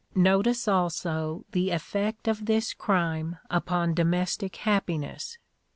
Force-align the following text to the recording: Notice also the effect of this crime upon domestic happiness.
Notice 0.15 0.67
also 0.67 1.45
the 1.51 1.69
effect 1.69 2.27
of 2.27 2.47
this 2.47 2.73
crime 2.73 3.37
upon 3.51 3.93
domestic 3.93 4.55
happiness. 4.55 5.37